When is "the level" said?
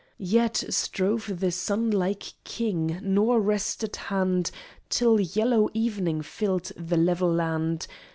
6.75-7.31